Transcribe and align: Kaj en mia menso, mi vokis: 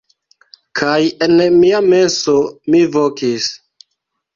Kaj 0.79 0.95
en 1.27 1.35
mia 1.59 1.85
menso, 1.95 2.37
mi 2.73 2.85
vokis: 3.01 3.57